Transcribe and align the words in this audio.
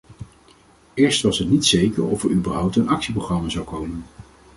Eerst 0.95 1.21
was 1.23 1.39
het 1.39 1.49
niet 1.49 1.65
zeker 1.65 2.03
of 2.03 2.23
er 2.23 2.31
überhaupt 2.31 2.75
een 2.75 2.89
actieprogramma 2.89 3.49
zou 3.49 3.65
komen. 3.65 4.05